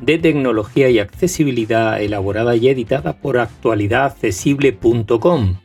de 0.00 0.18
tecnología 0.18 0.90
y 0.90 0.98
accesibilidad 0.98 2.00
elaborada 2.00 2.56
y 2.56 2.68
editada 2.68 3.12
por 3.14 3.38
actualidadaccesible.com. 3.38 5.56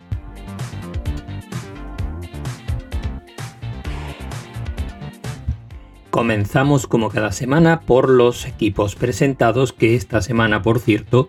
Comenzamos 6.09 6.85
como 6.85 7.09
cada 7.09 7.31
semana 7.31 7.79
por 7.81 8.07
los 8.07 8.45
equipos 8.45 8.93
presentados 8.95 9.73
que 9.73 9.95
esta 9.95 10.21
semana 10.21 10.61
por 10.61 10.79
cierto 10.79 11.27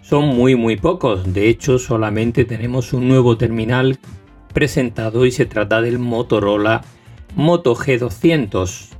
son 0.00 0.28
muy 0.28 0.56
muy 0.56 0.76
pocos. 0.76 1.34
De 1.34 1.50
hecho 1.50 1.78
solamente 1.78 2.46
tenemos 2.46 2.94
un 2.94 3.06
nuevo 3.06 3.36
terminal 3.36 3.98
presentado 4.54 5.26
y 5.26 5.30
se 5.30 5.44
trata 5.44 5.82
del 5.82 5.98
Motorola 5.98 6.80
Moto 7.34 7.76
G200. 7.76 8.95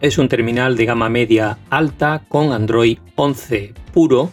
Es 0.00 0.16
un 0.16 0.28
terminal 0.28 0.78
de 0.78 0.86
gama 0.86 1.10
media 1.10 1.58
alta 1.68 2.22
con 2.26 2.52
Android 2.52 2.96
11 3.16 3.74
puro, 3.92 4.32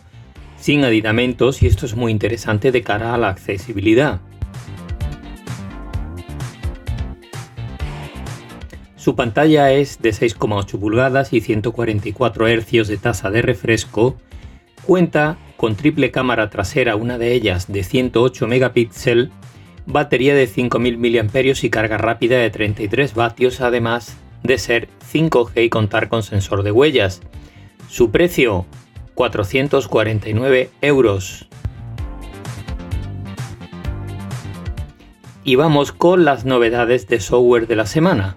sin 0.57 0.85
aditamentos 0.85 1.61
y 1.61 1.67
esto 1.67 1.85
es 1.85 1.93
muy 1.93 2.13
interesante 2.13 2.71
de 2.71 2.83
cara 2.83 3.13
a 3.13 3.17
la 3.17 3.27
accesibilidad. 3.27 4.21
Su 8.95 9.17
pantalla 9.17 9.73
es 9.73 10.01
de 10.01 10.11
6,8 10.11 10.79
pulgadas 10.79 11.33
y 11.33 11.41
144 11.41 12.47
Hz 12.47 12.87
de 12.87 12.97
tasa 12.97 13.29
de 13.29 13.41
refresco. 13.41 14.15
Cuenta 14.85 15.37
con 15.57 15.75
triple 15.75 16.11
cámara 16.11 16.49
trasera, 16.49 16.95
una 16.95 17.17
de 17.17 17.33
ellas 17.33 17.67
de 17.67 17.83
108 17.83 18.47
megapíxeles, 18.47 19.31
batería 19.85 20.33
de 20.33 20.47
5000 20.47 20.97
mAh 20.97 21.53
y 21.61 21.69
carga 21.69 21.97
rápida 21.97 22.37
de 22.37 22.51
33 22.51 23.13
vatios, 23.13 23.59
además 23.59 24.17
de 24.43 24.57
ser 24.57 24.89
5G 25.11 25.65
y 25.65 25.69
contar 25.69 26.09
con 26.09 26.23
sensor 26.23 26.63
de 26.63 26.71
huellas. 26.71 27.21
Su 27.89 28.11
precio, 28.11 28.65
449 29.15 30.69
euros. 30.81 31.47
Y 35.43 35.55
vamos 35.55 35.91
con 35.91 36.25
las 36.25 36.45
novedades 36.45 37.07
de 37.07 37.19
software 37.19 37.67
de 37.67 37.75
la 37.75 37.85
semana. 37.85 38.35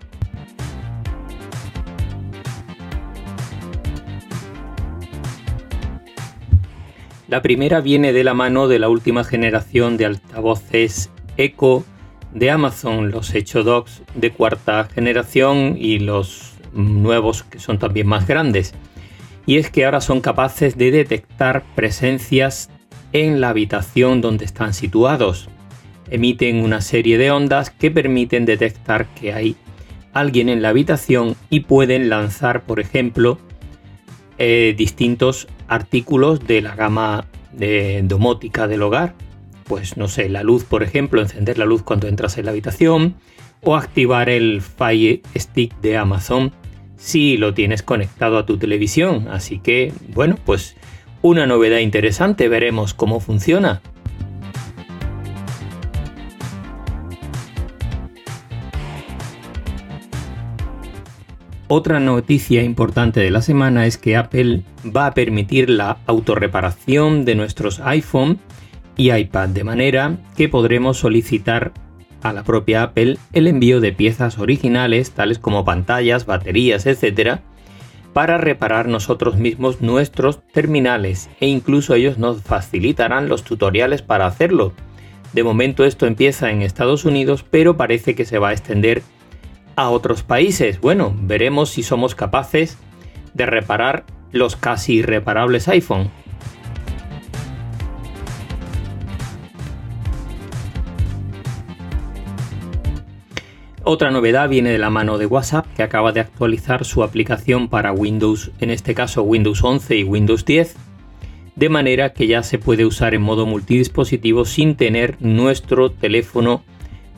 La 7.31 7.43
primera 7.43 7.81
viene 7.81 8.13
de 8.13 8.25
la 8.25 8.35
mano 8.35 8.67
de 8.67 8.81
la 8.81 8.89
última 8.89 9.23
generación 9.23 9.97
de 9.97 10.07
altavoces 10.07 11.11
Echo 11.37 11.85
de 12.33 12.51
Amazon, 12.51 13.11
los 13.11 13.35
Echo 13.35 13.63
Dogs 13.63 14.03
de 14.15 14.33
cuarta 14.33 14.85
generación 14.85 15.77
y 15.79 15.99
los 15.99 16.55
nuevos 16.73 17.43
que 17.43 17.59
son 17.59 17.79
también 17.79 18.07
más 18.07 18.27
grandes. 18.27 18.75
Y 19.47 19.57
es 19.57 19.71
que 19.71 19.85
ahora 19.85 20.01
son 20.01 20.21
capaces 20.21 20.77
de 20.77 20.91
detectar 20.91 21.65
presencias 21.75 22.71
en 23.13 23.41
la 23.41 23.49
habitación 23.49 24.21
donde 24.21 24.45
están 24.45 24.75
situados. 24.75 25.49
Emiten 26.09 26.57
una 26.57 26.81
serie 26.81 27.19
de 27.19 27.31
ondas 27.31 27.71
que 27.71 27.91
permiten 27.91 28.45
detectar 28.45 29.07
que 29.15 29.33
hay 29.33 29.57
alguien 30.13 30.49
en 30.49 30.63
la 30.63 30.71
habitación 30.71 31.37
y 31.51 31.61
pueden 31.61 32.09
lanzar, 32.09 32.63
por 32.63 32.81
ejemplo, 32.81 33.39
eh, 34.39 34.75
distintos 34.77 35.49
artículos 35.69 36.47
de 36.47 36.63
la 36.63 36.75
gama 36.75 37.27
de 37.53 38.01
domótica 38.05 38.67
del 38.67 38.83
hogar 38.83 39.15
pues 39.71 39.97
no 39.97 40.09
sé, 40.09 40.29
la 40.29 40.43
luz, 40.43 40.65
por 40.65 40.83
ejemplo, 40.83 41.23
encender 41.23 41.57
la 41.57 41.65
luz 41.65 41.85
cuando 41.85 42.09
entras 42.09 42.37
en 42.37 42.47
la 42.47 42.51
habitación 42.51 43.15
o 43.63 43.77
activar 43.77 44.29
el 44.29 44.63
Fire 44.63 45.23
Stick 45.37 45.81
de 45.81 45.97
Amazon 45.97 46.51
si 46.97 47.37
lo 47.37 47.55
tienes 47.55 47.85
conectado 47.85 48.37
a 48.37 48.47
tu 48.47 48.59
televisión. 48.59 49.29
Así 49.29 49.61
que, 49.61 49.93
bueno, 50.09 50.37
pues 50.45 50.75
una 51.23 51.47
novedad 51.47 51.79
interesante, 51.79 52.49
veremos 52.49 52.95
cómo 52.95 53.21
funciona. 53.21 53.81
Otra 61.69 62.01
noticia 62.01 62.65
importante 62.65 63.21
de 63.21 63.31
la 63.31 63.41
semana 63.41 63.87
es 63.87 63.99
que 63.99 64.17
Apple 64.17 64.65
va 64.85 65.07
a 65.07 65.15
permitir 65.15 65.71
la 65.71 65.99
autorreparación 66.07 67.25
de 67.25 67.37
nuestros 67.37 67.79
iPhone 67.79 68.41
y 68.97 69.13
iPad, 69.13 69.51
de 69.51 69.65
manera 69.65 70.17
que 70.37 70.49
podremos 70.49 70.99
solicitar 70.99 71.73
a 72.23 72.33
la 72.33 72.45
propia 72.45 72.83
Apple 72.83 73.19
el 73.33 73.47
envío 73.47 73.81
de 73.81 73.93
piezas 73.93 74.39
originales, 74.39 75.13
tales 75.13 75.39
como 75.39 75.65
pantallas, 75.65 76.27
baterías, 76.27 76.87
etc., 76.87 77.41
para 78.13 78.39
reparar 78.39 78.89
nosotros 78.89 79.37
mismos 79.37 79.81
nuestros 79.81 80.43
terminales 80.53 81.31
e 81.41 81.47
incluso 81.47 81.95
ellos 81.95 82.19
nos 82.19 82.43
facilitarán 82.43 83.29
los 83.29 83.45
tutoriales 83.45 84.03
para 84.03 84.27
hacerlo. 84.27 84.73
De 85.33 85.45
momento 85.45 85.85
esto 85.85 86.07
empieza 86.07 86.51
en 86.51 86.63
Estados 86.63 87.05
Unidos, 87.05 87.45
pero 87.49 87.77
parece 87.77 88.17
que 88.17 88.25
se 88.25 88.39
va 88.39 88.49
a 88.49 88.53
extender 88.53 89.03
a 89.77 89.91
otros 89.91 90.25
países. 90.25 90.81
Bueno, 90.81 91.15
veremos 91.23 91.71
si 91.71 91.85
somos 91.85 92.17
capaces 92.17 92.79
de 93.35 93.47
reparar 93.47 94.05
los 94.33 94.57
casi 94.57 94.95
irreparables 94.95 95.69
iPhone. 95.69 96.11
Otra 103.93 104.13
novedad 104.13 104.49
viene 104.49 104.71
de 104.71 104.79
la 104.79 104.89
mano 104.89 105.19
de 105.19 105.27
WhatsApp 105.27 105.67
que 105.75 105.83
acaba 105.83 106.13
de 106.13 106.21
actualizar 106.21 106.85
su 106.85 107.03
aplicación 107.03 107.67
para 107.67 107.91
Windows, 107.91 108.53
en 108.61 108.71
este 108.71 108.95
caso 108.95 109.25
Windows 109.25 109.65
11 109.65 109.97
y 109.97 110.05
Windows 110.05 110.45
10, 110.45 110.77
de 111.57 111.69
manera 111.69 112.13
que 112.13 112.29
ya 112.29 112.45
se 112.45 112.61
puede 112.61 112.87
usar 112.87 113.15
en 113.15 113.23
modo 113.23 113.47
multidispositivo 113.47 114.45
sin 114.45 114.77
tener 114.77 115.17
nuestro 115.19 115.91
teléfono 115.91 116.63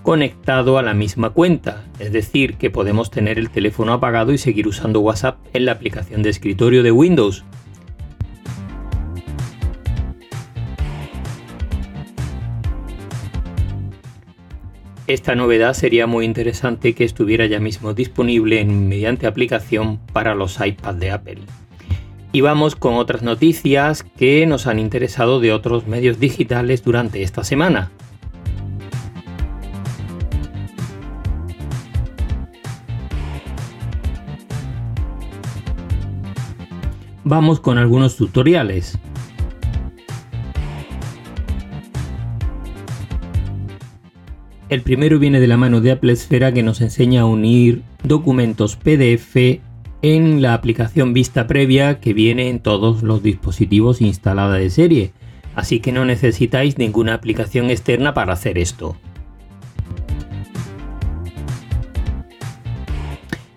conectado 0.02 0.78
a 0.78 0.82
la 0.82 0.94
misma 0.94 1.28
cuenta, 1.28 1.84
es 1.98 2.10
decir, 2.10 2.54
que 2.54 2.70
podemos 2.70 3.10
tener 3.10 3.38
el 3.38 3.50
teléfono 3.50 3.92
apagado 3.92 4.32
y 4.32 4.38
seguir 4.38 4.66
usando 4.66 5.00
WhatsApp 5.00 5.40
en 5.52 5.66
la 5.66 5.72
aplicación 5.72 6.22
de 6.22 6.30
escritorio 6.30 6.82
de 6.82 6.90
Windows. 6.90 7.44
Esta 15.08 15.34
novedad 15.34 15.74
sería 15.74 16.06
muy 16.06 16.24
interesante 16.24 16.94
que 16.94 17.02
estuviera 17.02 17.46
ya 17.46 17.58
mismo 17.58 17.92
disponible 17.92 18.60
en, 18.60 18.88
mediante 18.88 19.26
aplicación 19.26 19.98
para 20.12 20.36
los 20.36 20.60
iPads 20.64 21.00
de 21.00 21.10
Apple. 21.10 21.38
Y 22.30 22.40
vamos 22.40 22.76
con 22.76 22.94
otras 22.94 23.22
noticias 23.22 24.04
que 24.04 24.46
nos 24.46 24.68
han 24.68 24.78
interesado 24.78 25.40
de 25.40 25.52
otros 25.52 25.88
medios 25.88 26.20
digitales 26.20 26.84
durante 26.84 27.22
esta 27.22 27.42
semana. 27.42 27.90
Vamos 37.24 37.58
con 37.58 37.76
algunos 37.76 38.16
tutoriales. 38.16 38.98
El 44.72 44.80
primero 44.80 45.18
viene 45.18 45.38
de 45.38 45.48
la 45.48 45.58
mano 45.58 45.82
de 45.82 45.90
Apple 45.90 46.14
Esfera 46.14 46.50
que 46.50 46.62
nos 46.62 46.80
enseña 46.80 47.20
a 47.20 47.26
unir 47.26 47.82
documentos 48.04 48.76
PDF 48.76 49.60
en 50.00 50.40
la 50.40 50.54
aplicación 50.54 51.12
vista 51.12 51.46
previa 51.46 52.00
que 52.00 52.14
viene 52.14 52.48
en 52.48 52.58
todos 52.58 53.02
los 53.02 53.22
dispositivos 53.22 54.00
instalada 54.00 54.54
de 54.54 54.70
serie, 54.70 55.12
así 55.54 55.80
que 55.80 55.92
no 55.92 56.06
necesitáis 56.06 56.78
ninguna 56.78 57.12
aplicación 57.12 57.68
externa 57.68 58.14
para 58.14 58.32
hacer 58.32 58.56
esto. 58.56 58.96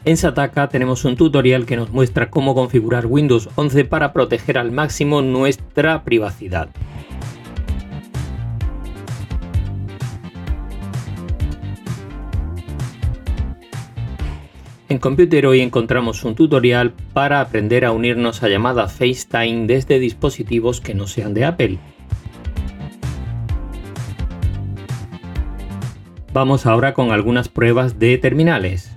En 0.03 0.18
Sataka 0.18 0.68
tenemos 0.68 1.06
un 1.06 1.15
tutorial 1.15 1.65
que 1.65 1.77
nos 1.77 1.91
muestra 1.91 2.29
cómo 2.29 2.53
configurar 2.53 3.06
Windows 3.06 3.47
11 3.56 3.85
para 3.85 4.11
proteger 4.11 4.57
al 4.57 4.73
máximo 4.73 5.21
nuestra 5.21 6.03
privacidad. 6.03 6.68
En 14.87 14.99
Computer 14.99 15.47
hoy 15.47 15.61
encontramos 15.61 16.23
un 16.23 16.35
tutorial 16.35 16.93
para 17.13 17.41
aprender 17.41 17.85
a 17.85 17.91
unirnos 17.91 18.43
a 18.43 18.49
llamadas 18.49 18.93
FaceTime 18.93 19.65
desde 19.65 19.97
dispositivos 19.97 20.79
que 20.79 20.93
no 20.93 21.07
sean 21.07 21.33
de 21.33 21.43
Apple. 21.43 21.79
Vamos 26.33 26.67
ahora 26.67 26.93
con 26.93 27.11
algunas 27.11 27.49
pruebas 27.49 27.97
de 27.97 28.19
terminales. 28.19 28.95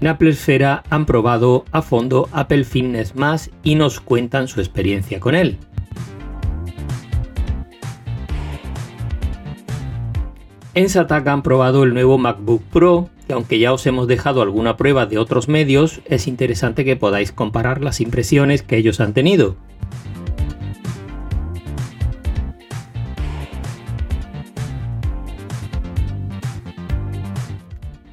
En 0.00 0.06
Apple 0.06 0.30
Esfera 0.30 0.84
han 0.90 1.06
probado 1.06 1.64
a 1.72 1.82
fondo 1.82 2.28
Apple 2.30 2.62
Fitness 2.62 3.16
Más 3.16 3.50
y 3.64 3.74
nos 3.74 3.98
cuentan 3.98 4.46
su 4.46 4.60
experiencia 4.60 5.18
con 5.18 5.34
él. 5.34 5.58
En 10.74 10.88
Sataka 10.88 11.32
han 11.32 11.42
probado 11.42 11.82
el 11.82 11.94
nuevo 11.94 12.18
MacBook 12.18 12.62
Pro, 12.72 13.08
que 13.26 13.32
aunque 13.32 13.58
ya 13.58 13.72
os 13.72 13.86
hemos 13.86 14.06
dejado 14.06 14.42
alguna 14.42 14.76
prueba 14.76 15.06
de 15.06 15.18
otros 15.18 15.48
medios, 15.48 16.00
es 16.04 16.28
interesante 16.28 16.84
que 16.84 16.94
podáis 16.94 17.32
comparar 17.32 17.82
las 17.82 18.00
impresiones 18.00 18.62
que 18.62 18.76
ellos 18.76 19.00
han 19.00 19.14
tenido. 19.14 19.56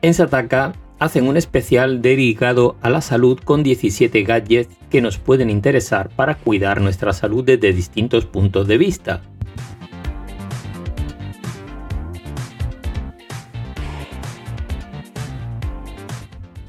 En 0.02 0.14
Sataka 0.14 0.74
hacen 1.00 1.30
un 1.30 1.38
especial 1.38 2.02
dedicado 2.02 2.76
a 2.82 2.90
la 2.90 3.00
salud 3.00 3.40
con 3.40 3.64
17 3.64 4.22
gadgets 4.24 4.79
que 4.90 5.02
nos 5.02 5.18
pueden 5.18 5.50
interesar 5.50 6.10
para 6.10 6.36
cuidar 6.36 6.82
nuestra 6.82 7.14
salud 7.14 7.44
desde 7.44 7.74
distintos 7.74 8.26
puntos 8.26 8.68
de 8.68 8.78
vista. 8.78 9.22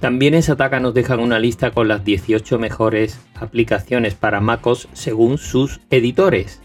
También 0.00 0.32
en 0.32 0.42
Sataka 0.42 0.80
nos 0.80 0.94
dejan 0.94 1.20
una 1.20 1.38
lista 1.38 1.72
con 1.72 1.86
las 1.86 2.04
18 2.04 2.58
mejores 2.58 3.20
aplicaciones 3.34 4.14
para 4.14 4.40
MacOS 4.40 4.88
según 4.94 5.36
sus 5.36 5.80
editores. 5.90 6.62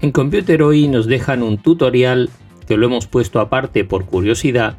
En 0.00 0.12
Computer 0.12 0.62
hoy 0.62 0.86
nos 0.86 1.06
dejan 1.06 1.42
un 1.42 1.58
tutorial 1.58 2.30
que 2.68 2.76
lo 2.76 2.86
hemos 2.86 3.08
puesto 3.08 3.40
aparte 3.40 3.84
por 3.84 4.06
curiosidad 4.06 4.76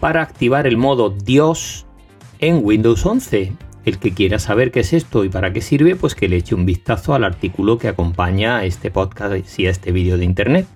para 0.00 0.22
activar 0.22 0.66
el 0.66 0.76
modo 0.76 1.10
Dios 1.10 1.86
en 2.40 2.58
Windows 2.64 3.06
11. 3.06 3.52
El 3.84 3.98
que 3.98 4.12
quiera 4.12 4.40
saber 4.40 4.72
qué 4.72 4.80
es 4.80 4.92
esto 4.92 5.22
y 5.22 5.28
para 5.28 5.52
qué 5.52 5.60
sirve, 5.60 5.94
pues 5.94 6.16
que 6.16 6.28
le 6.28 6.36
eche 6.36 6.56
un 6.56 6.66
vistazo 6.66 7.14
al 7.14 7.22
artículo 7.22 7.78
que 7.78 7.86
acompaña 7.86 8.56
a 8.56 8.64
este 8.64 8.90
podcast 8.90 9.56
y 9.60 9.66
a 9.68 9.70
este 9.70 9.92
vídeo 9.92 10.18
de 10.18 10.24
internet. 10.24 10.66